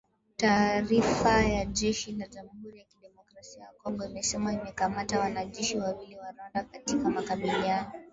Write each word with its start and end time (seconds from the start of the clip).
Taarifa 0.37 1.29
ya 1.29 1.65
jeshi 1.65 2.11
la 2.11 2.27
Jamhuri 2.27 2.79
ya 2.79 2.85
Kidemokrasia 2.85 3.63
ya 3.63 3.69
Kongo, 3.83 4.05
imesema 4.05 4.53
imekamata 4.53 5.19
wanajeshi 5.19 5.77
wawili 5.77 6.15
wa 6.15 6.31
Rwanda 6.31 6.63
katika 6.63 7.09
makabiliano 7.09 7.91